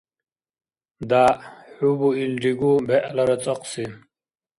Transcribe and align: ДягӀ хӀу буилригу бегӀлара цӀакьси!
ДягӀ 1.09 1.41
хӀу 1.73 1.89
буилригу 1.99 2.71
бегӀлара 2.87 3.37
цӀакьси! 3.43 3.85